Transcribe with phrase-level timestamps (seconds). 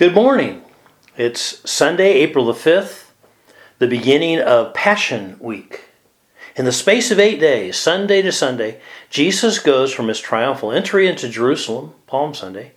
[0.00, 0.62] Good morning.
[1.18, 3.10] It's Sunday, April the 5th,
[3.78, 5.90] the beginning of Passion Week.
[6.56, 11.06] In the space of eight days, Sunday to Sunday, Jesus goes from his triumphal entry
[11.06, 12.72] into Jerusalem, Palm Sunday,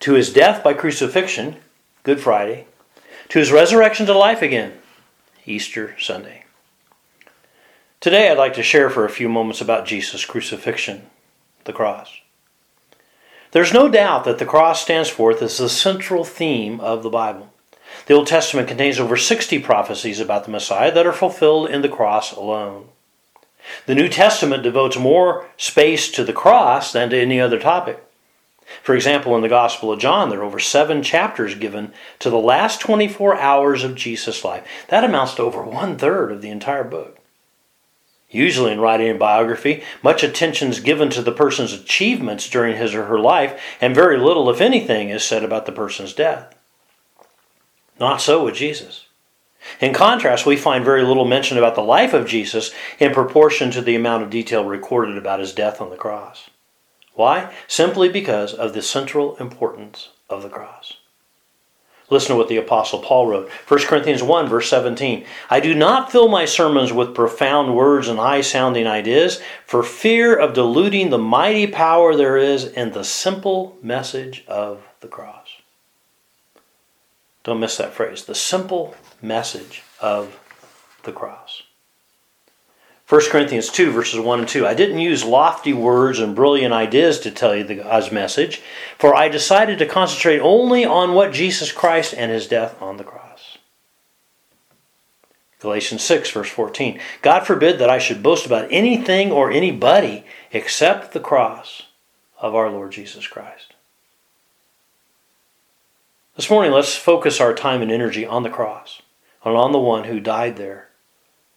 [0.00, 1.54] to his death by crucifixion,
[2.02, 2.66] Good Friday,
[3.28, 4.72] to his resurrection to life again,
[5.44, 6.46] Easter Sunday.
[8.00, 11.06] Today, I'd like to share for a few moments about Jesus' crucifixion,
[11.62, 12.22] the cross.
[13.56, 17.54] There's no doubt that the cross stands forth as the central theme of the Bible.
[18.04, 21.88] The Old Testament contains over 60 prophecies about the Messiah that are fulfilled in the
[21.88, 22.88] cross alone.
[23.86, 28.04] The New Testament devotes more space to the cross than to any other topic.
[28.82, 32.36] For example, in the Gospel of John, there are over seven chapters given to the
[32.36, 34.68] last 24 hours of Jesus' life.
[34.88, 37.20] That amounts to over one third of the entire book.
[38.30, 42.94] Usually, in writing a biography, much attention is given to the person's achievements during his
[42.94, 46.54] or her life, and very little, if anything, is said about the person's death.
[48.00, 49.06] Not so with Jesus.
[49.80, 53.80] In contrast, we find very little mention about the life of Jesus in proportion to
[53.80, 56.50] the amount of detail recorded about his death on the cross.
[57.14, 57.52] Why?
[57.66, 60.98] Simply because of the central importance of the cross.
[62.08, 63.50] Listen to what the Apostle Paul wrote.
[63.66, 65.24] 1 Corinthians 1, verse 17.
[65.50, 70.36] I do not fill my sermons with profound words and high sounding ideas for fear
[70.36, 75.48] of diluting the mighty power there is in the simple message of the cross.
[77.42, 78.24] Don't miss that phrase.
[78.24, 80.38] The simple message of
[81.02, 81.62] the cross.
[83.08, 84.66] 1 Corinthians 2, verses 1 and 2.
[84.66, 88.62] I didn't use lofty words and brilliant ideas to tell you the God's message,
[88.98, 93.04] for I decided to concentrate only on what Jesus Christ and his death on the
[93.04, 93.58] cross.
[95.60, 97.00] Galatians 6, verse 14.
[97.22, 101.82] God forbid that I should boast about anything or anybody except the cross
[102.40, 103.74] of our Lord Jesus Christ.
[106.34, 109.00] This morning, let's focus our time and energy on the cross
[109.44, 110.85] and on the one who died there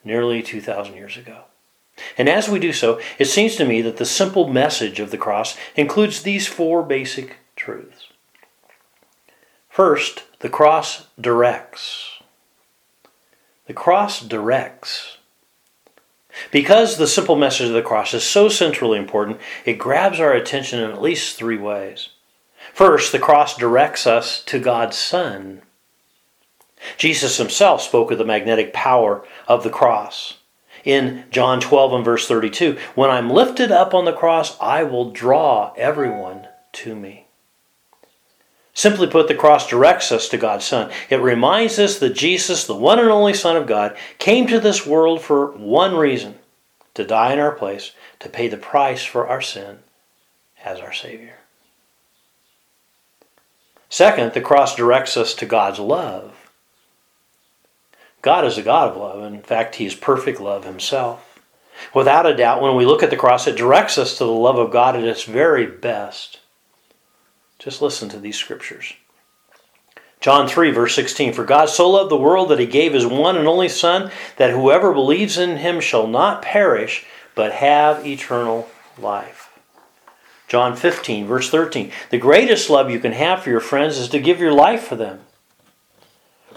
[0.04, 1.44] nearly 2,000 years ago.
[2.18, 5.18] And as we do so, it seems to me that the simple message of the
[5.18, 8.08] cross includes these four basic truths.
[9.70, 12.20] First, the cross directs.
[13.68, 15.18] The cross directs.
[16.52, 20.80] Because the simple message of the cross is so centrally important, it grabs our attention
[20.80, 22.10] in at least three ways.
[22.74, 25.62] First, the cross directs us to God's Son.
[26.98, 30.38] Jesus himself spoke of the magnetic power of the cross.
[30.86, 35.12] In John 12 and verse 32, when I'm lifted up on the cross, I will
[35.12, 37.26] draw everyone to me.
[38.74, 40.90] Simply put, the cross directs us to God's Son.
[41.10, 44.86] It reminds us that Jesus, the one and only Son of God, came to this
[44.86, 46.36] world for one reason
[46.94, 49.80] to die in our place, to pay the price for our sin
[50.64, 51.36] as our Savior.
[53.90, 56.39] Second, the cross directs us to God's love.
[58.22, 59.24] God is a God of love.
[59.24, 61.26] In fact, He is perfect love Himself.
[61.94, 64.58] Without a doubt, when we look at the cross, it directs us to the love
[64.58, 66.40] of God at its very best.
[67.58, 68.94] Just listen to these scriptures.
[70.20, 73.38] John 3, verse 16 For God so loved the world that He gave His one
[73.38, 77.06] and only Son, that whoever believes in Him shall not perish,
[77.36, 79.50] but have eternal life.
[80.50, 84.20] John 15, verse 13 The greatest love you can have for your friends is to
[84.20, 85.22] give your life for them.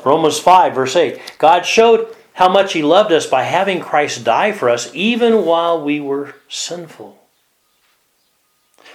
[0.05, 1.21] Romans 5, verse 8.
[1.39, 5.83] God showed how much He loved us by having Christ die for us even while
[5.83, 7.19] we were sinful.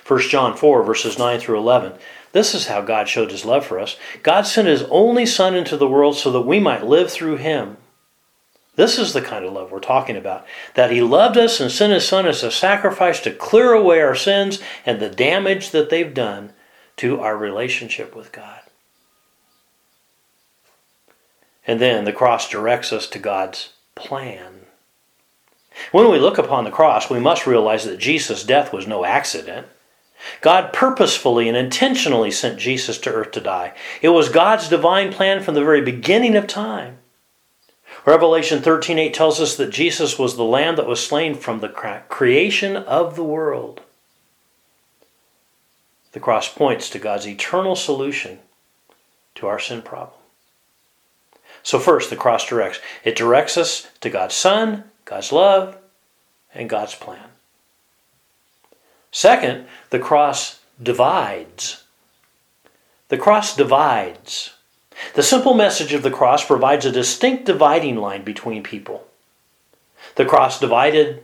[0.06, 1.94] 1 John 4, verses 9 through 11.
[2.32, 3.98] This is how God showed His love for us.
[4.24, 7.78] God sent His only Son into the world so that we might live through Him.
[8.76, 10.46] This is the kind of love we're talking about.
[10.76, 14.16] That He loved us and sent His Son as a sacrifice to clear away our
[14.16, 16.54] sins and the damage that they've done
[16.98, 18.62] to our relationship with God.
[21.68, 24.54] And then the cross directs us to God's plan.
[25.92, 29.68] When we look upon the cross, we must realize that Jesus' death was no accident.
[30.42, 33.74] God purposefully and intentionally sent Jesus to earth to die.
[34.02, 36.98] It was God's divine plan from the very beginning of time.
[38.06, 42.76] Revelation 13:8 tells us that Jesus was the lamb that was slain from the creation
[42.76, 43.82] of the world.
[46.14, 48.40] The cross points to God's eternal solution
[49.36, 50.17] to our sin problem.
[51.64, 52.80] So, first, the cross directs.
[53.04, 55.78] It directs us to God's Son, God's love,
[56.54, 57.30] and God's plan.
[59.12, 61.84] Second, the cross divides.
[63.10, 64.54] The cross divides.
[65.14, 69.08] The simple message of the cross provides a distinct dividing line between people.
[70.16, 71.24] The cross divided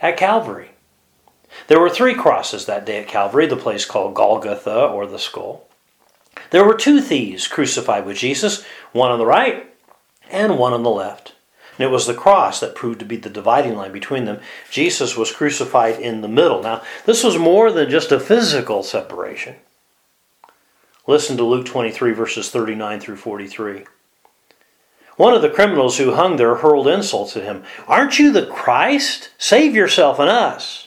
[0.00, 0.70] at Calvary.
[1.68, 5.66] There were three crosses that day at Calvary, the place called Golgotha or the skull.
[6.50, 8.64] There were two thieves crucified with Jesus,
[8.96, 9.72] one on the right
[10.30, 11.34] and one on the left.
[11.78, 14.40] And it was the cross that proved to be the dividing line between them.
[14.70, 16.62] Jesus was crucified in the middle.
[16.62, 19.56] Now, this was more than just a physical separation.
[21.06, 23.84] Listen to Luke 23, verses 39 through 43.
[25.16, 27.62] One of the criminals who hung there hurled insults at him.
[27.86, 29.30] Aren't you the Christ?
[29.38, 30.85] Save yourself and us.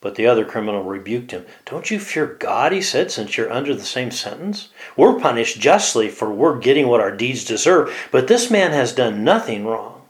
[0.00, 1.44] But the other criminal rebuked him.
[1.64, 4.68] Don't you fear God, he said, since you're under the same sentence?
[4.96, 9.24] We're punished justly for we're getting what our deeds deserve, but this man has done
[9.24, 10.02] nothing wrong.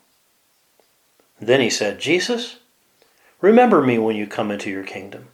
[1.40, 2.58] Then he said, Jesus,
[3.40, 5.28] remember me when you come into your kingdom.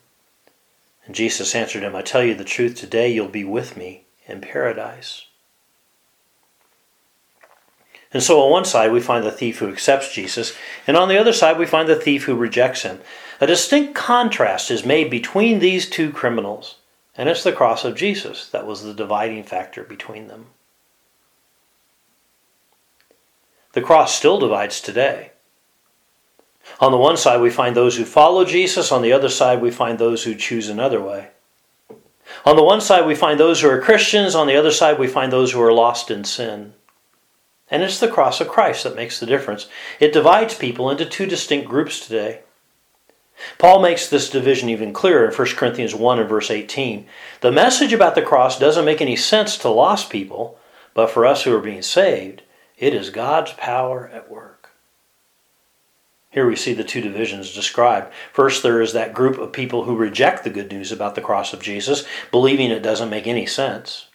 [1.07, 4.41] And Jesus answered him, I tell you the truth, today you'll be with me in
[4.41, 5.27] paradise.
[8.15, 10.57] And so on one side we find the thief who accepts Jesus,
[10.87, 13.01] and on the other side we find the thief who rejects him.
[13.41, 16.77] A distinct contrast is made between these two criminals,
[17.17, 20.47] and it's the cross of Jesus that was the dividing factor between them.
[23.73, 25.33] The cross still divides today.
[26.81, 28.93] On the one side, we find those who follow Jesus.
[28.93, 31.31] On the other side, we find those who choose another way.
[32.47, 34.37] On the one side, we find those who are Christians.
[34.37, 36.75] On the other side, we find those who are lost in sin.
[37.75, 39.67] And it's the cross of Christ that makes the difference.
[39.99, 42.43] It divides people into two distinct groups today.
[43.59, 47.05] Paul makes this division even clearer in 1 Corinthians 1 and verse 18.
[47.41, 50.57] The message about the cross doesn't make any sense to lost people,
[50.95, 52.43] but for us who are being saved,
[52.79, 54.71] it is God's power at work.
[56.31, 58.13] Here we see the two divisions described.
[58.33, 61.53] First, there is that group of people who reject the good news about the cross
[61.53, 64.07] of Jesus, believing it doesn't make any sense.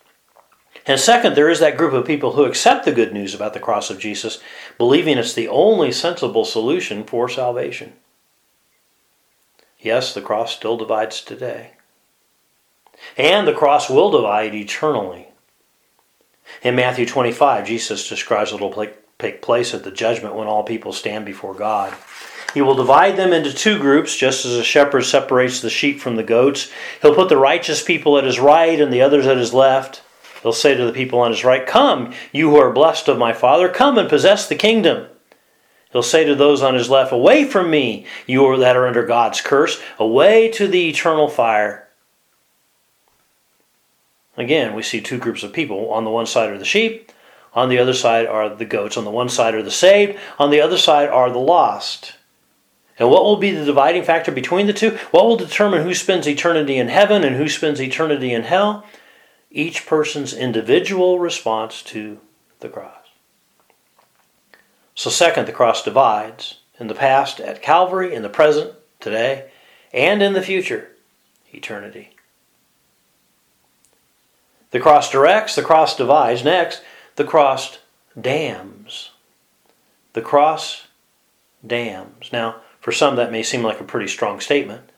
[0.89, 3.59] And second, there is that group of people who accept the good news about the
[3.59, 4.39] cross of Jesus,
[4.79, 7.93] believing it's the only sensible solution for salvation.
[9.79, 11.73] Yes, the cross still divides today.
[13.15, 15.27] And the cross will divide eternally.
[16.63, 18.87] In Matthew 25, Jesus describes what will
[19.19, 21.93] take place at the judgment when all people stand before God.
[22.55, 26.15] He will divide them into two groups, just as a shepherd separates the sheep from
[26.15, 26.71] the goats.
[27.03, 30.01] He'll put the righteous people at his right and the others at his left.
[30.41, 33.33] He'll say to the people on his right, Come, you who are blessed of my
[33.33, 35.07] Father, come and possess the kingdom
[35.91, 39.41] He'll say to those on his left, Away from me, you that are under God's
[39.41, 41.87] curse, away to the eternal fire.
[44.37, 45.91] Again, we see two groups of people.
[45.91, 47.11] On the one side are the sheep,
[47.53, 48.97] on the other side are the goats.
[48.97, 52.13] On the one side are the saved, on the other side are the lost.
[52.99, 54.91] And what will be the dividing factor between the two?
[55.11, 58.85] What will determine who spends eternity in heaven and who spends eternity in hell?
[59.51, 62.19] Each person's individual response to
[62.59, 63.07] the cross.
[64.95, 69.49] So, second, the cross divides in the past at Calvary, in the present, today,
[69.93, 70.91] and in the future,
[71.53, 72.15] eternity.
[74.71, 76.43] The cross directs, the cross divides.
[76.43, 76.81] Next,
[77.15, 77.79] the cross
[78.19, 79.11] damns.
[80.13, 80.87] The cross
[81.65, 82.31] damns.
[82.31, 84.88] Now, for some, that may seem like a pretty strong statement,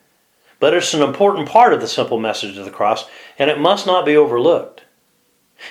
[0.61, 3.09] but it's an important part of the simple message of the cross,
[3.39, 4.83] and it must not be overlooked.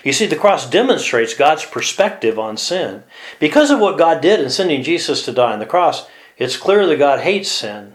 [0.03, 3.05] You see, the cross demonstrates God's perspective on sin.
[3.39, 6.87] Because of what God did in sending Jesus to die on the cross, it's clear
[6.87, 7.95] that God hates sin.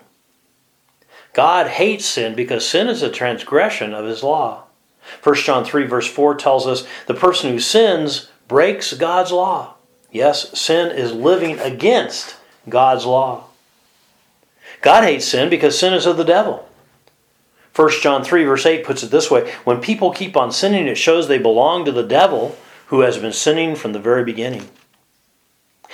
[1.34, 4.64] God hates sin because sin is a transgression of his law.
[5.22, 9.74] 1 John 3, verse 4 tells us the person who sins breaks God's law.
[10.12, 12.38] Yes, sin is living against
[12.70, 13.48] God's law.
[14.82, 16.65] God hates sin because sin is of the devil.
[17.76, 20.98] 1 John 3, verse 8 puts it this way When people keep on sinning, it
[20.98, 24.70] shows they belong to the devil who has been sinning from the very beginning.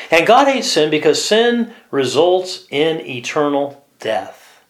[0.10, 4.62] And God hates sin because sin results in eternal death.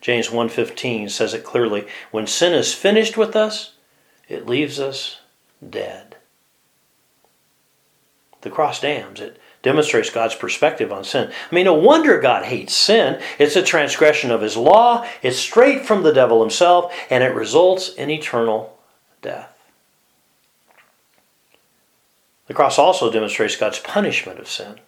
[0.00, 3.72] James 1:15 says it clearly, when sin is finished with us,
[4.28, 5.18] it leaves us
[5.68, 6.16] dead.
[8.42, 11.30] The cross damns it demonstrates God's perspective on sin.
[11.50, 13.20] I mean, no wonder God hates sin.
[13.38, 17.92] It's a transgression of his law, it's straight from the devil himself, and it results
[17.94, 18.78] in eternal
[19.22, 19.54] death.
[22.46, 24.80] The cross also demonstrates God's punishment of sin.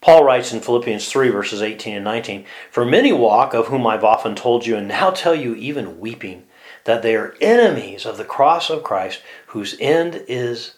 [0.00, 4.04] Paul writes in Philippians 3, verses 18 and 19 For many walk, of whom I've
[4.04, 6.44] often told you, and now tell you, even weeping,
[6.84, 10.74] that they are enemies of the cross of Christ, whose end is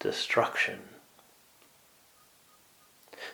[0.00, 0.80] destruction.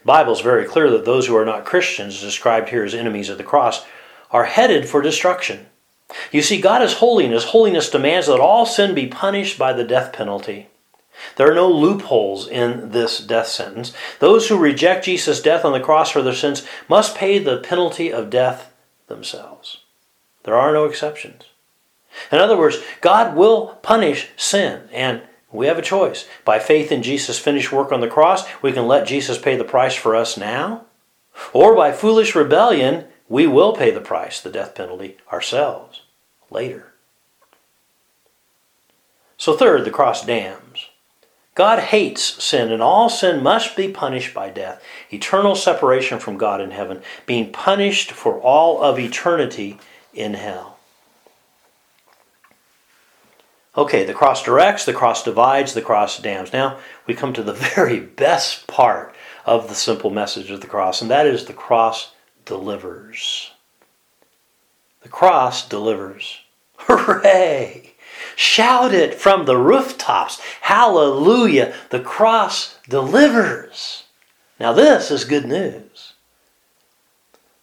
[0.04, 3.38] Bible is very clear that those who are not Christians, described here as enemies of
[3.38, 3.84] the cross,
[4.30, 5.66] are headed for destruction.
[6.32, 9.72] You see, God is holy, and His holiness demands that all sin be punished by
[9.72, 10.68] the death penalty.
[11.36, 13.92] There are no loopholes in this death sentence.
[14.20, 18.12] Those who reject Jesus' death on the cross for their sins must pay the penalty
[18.12, 18.72] of death
[19.08, 19.78] themselves.
[20.44, 21.44] There are no exceptions.
[22.32, 26.26] In other words, God will punish sin, and we have a choice.
[26.44, 29.64] By faith in Jesus' finished work on the cross, we can let Jesus pay the
[29.64, 30.84] price for us now,
[31.52, 36.02] or by foolish rebellion, we will pay the price, the death penalty, ourselves
[36.50, 36.92] later.
[39.36, 40.88] So, third, the cross damns.
[41.54, 44.82] God hates sin, and all sin must be punished by death.
[45.10, 49.78] Eternal separation from God in heaven, being punished for all of eternity
[50.14, 50.77] in hell.
[53.78, 56.52] Okay, the cross directs, the cross divides, the cross damns.
[56.52, 59.14] Now we come to the very best part
[59.46, 62.10] of the simple message of the cross, and that is the cross
[62.44, 63.52] delivers.
[65.02, 66.40] The cross delivers.
[66.78, 67.94] Hooray!
[68.34, 70.40] Shout it from the rooftops.
[70.62, 71.72] Hallelujah!
[71.90, 74.02] The cross delivers.
[74.58, 76.14] Now, this is good news.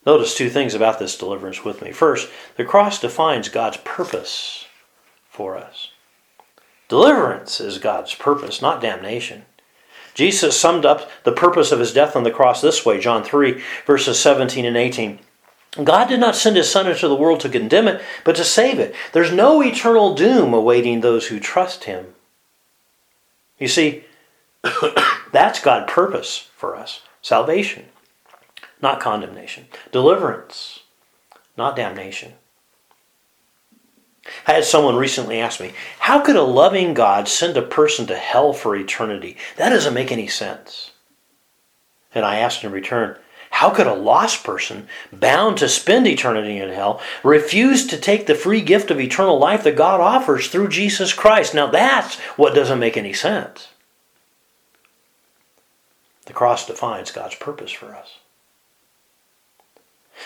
[0.06, 1.92] Notice two things about this deliverance with me.
[1.92, 4.66] First, the cross defines God's purpose
[5.28, 5.90] for us.
[6.88, 9.46] Deliverance is God's purpose, not damnation.
[10.14, 13.62] Jesus summed up the purpose of his death on the cross this way John 3,
[13.86, 15.20] verses 17 and 18.
[15.84, 18.80] God did not send his Son into the world to condemn it, but to save
[18.80, 18.96] it.
[19.12, 22.16] There's no eternal doom awaiting those who trust him.
[23.60, 24.06] You see,
[25.34, 27.86] that's God's purpose for us salvation,
[28.82, 30.82] not condemnation, deliverance,
[31.58, 32.34] not damnation.
[34.48, 38.16] I had someone recently ask me, How could a loving God send a person to
[38.16, 39.38] hell for eternity?
[39.58, 40.92] That doesn't make any sense.
[42.14, 43.18] And I asked in return,
[43.52, 48.36] How could a lost person, bound to spend eternity in hell, refuse to take the
[48.36, 51.54] free gift of eternal life that God offers through Jesus Christ?
[51.54, 53.70] Now that's what doesn't make any sense.
[56.26, 58.20] The cross defines God's purpose for us.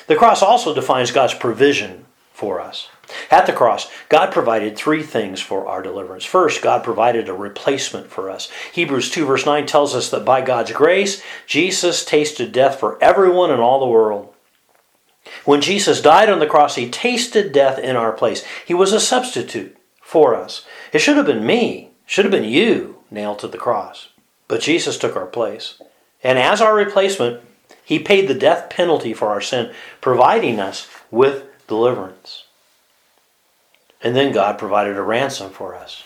[0.08, 2.90] The cross also defines God's provision for us.
[3.32, 6.26] At the cross, God provided three things for our deliverance.
[6.26, 8.50] First, God provided a replacement for us.
[8.74, 13.52] Hebrews 2, verse 9 tells us that by God's grace, Jesus tasted death for everyone
[13.52, 14.34] in all the world.
[15.46, 18.44] When Jesus died on the cross, he tasted death in our place.
[18.66, 20.66] He was a substitute for us.
[20.92, 24.10] It should have been me, should have been you nailed to the cross.
[24.48, 25.82] But Jesus took our place.
[26.24, 27.44] And as our replacement,
[27.84, 32.46] he paid the death penalty for our sin, providing us with deliverance.
[34.02, 36.04] And then God provided a ransom for us.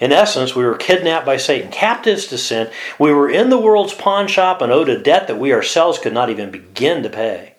[0.00, 2.70] In essence, we were kidnapped by Satan, captives to sin.
[2.98, 6.12] We were in the world's pawn shop and owed a debt that we ourselves could
[6.12, 7.54] not even begin to pay.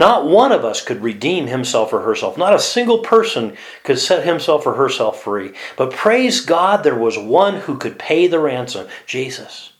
[0.00, 2.38] Not one of us could redeem himself or herself.
[2.38, 5.52] Not a single person could set himself or herself free.
[5.76, 9.72] But praise God, there was one who could pay the ransom Jesus.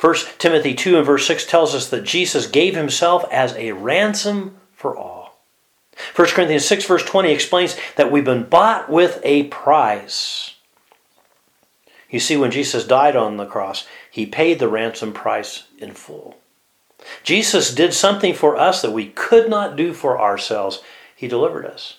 [0.00, 4.56] 1 Timothy 2 and verse 6 tells us that Jesus gave himself as a ransom
[4.74, 5.15] for all.
[6.14, 10.54] 1 Corinthians 6, verse 20 explains that we've been bought with a price.
[12.10, 16.36] You see, when Jesus died on the cross, he paid the ransom price in full.
[17.22, 20.82] Jesus did something for us that we could not do for ourselves.
[21.14, 21.98] He delivered us.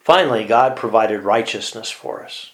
[0.00, 2.50] Finally, God provided righteousness for us.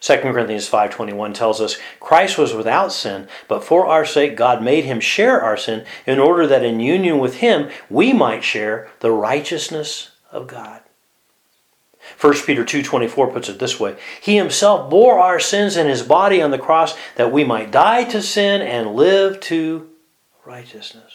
[0.00, 4.84] 2 Corinthians 5:21 tells us Christ was without sin, but for our sake God made
[4.84, 9.10] him share our sin in order that in union with him we might share the
[9.10, 10.82] righteousness of God.
[12.16, 16.40] 1 Peter 2:24 puts it this way, he himself bore our sins in his body
[16.40, 19.88] on the cross that we might die to sin and live to
[20.44, 21.12] righteousness.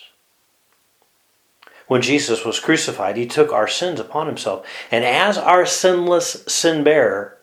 [1.87, 6.83] When Jesus was crucified, he took our sins upon himself, and as our sinless sin
[6.83, 7.37] bearer,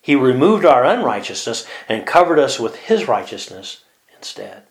[0.00, 3.84] he removed our unrighteousness and covered us with His righteousness
[4.16, 4.62] instead.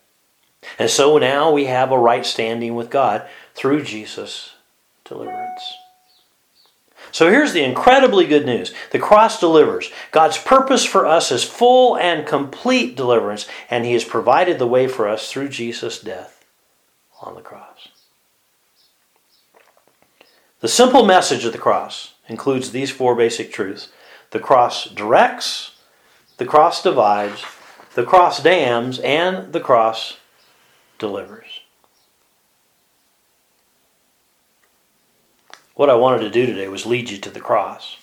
[0.78, 4.54] And so now we have a right standing with God through Jesus'
[5.06, 5.62] deliverance.
[7.12, 9.92] So here's the incredibly good news the cross delivers.
[10.12, 14.88] God's purpose for us is full and complete deliverance, and He has provided the way
[14.88, 16.44] for us through Jesus' death
[17.22, 17.90] on the cross.
[20.60, 23.90] The simple message of the cross includes these four basic truths
[24.32, 25.72] the cross directs,
[26.38, 27.44] the cross divides,
[27.96, 30.18] the cross damns, and the cross
[30.98, 31.62] delivers.
[35.74, 37.98] What I wanted to do today was lead you to the cross,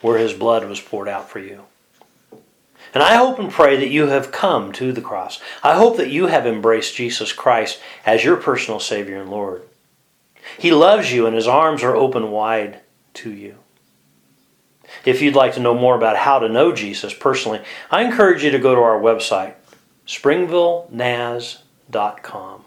[0.00, 1.64] where His blood was poured out for you.
[2.94, 5.40] And I hope and pray that you have come to the cross.
[5.62, 9.62] I hope that you have embraced Jesus Christ as your personal Savior and Lord.
[10.58, 12.80] He loves you, and His arms are open wide
[13.14, 13.56] to you.
[15.04, 18.50] If you'd like to know more about how to know Jesus personally, I encourage you
[18.50, 19.54] to go to our website,
[20.06, 22.64] springvillenaz.com,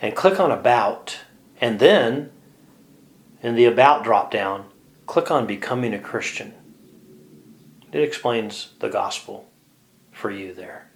[0.00, 1.18] and click on About,
[1.60, 2.30] and then
[3.42, 4.66] in the About drop down,
[5.06, 6.52] click on Becoming a Christian.
[7.92, 9.48] It explains the gospel
[10.12, 10.87] for you there.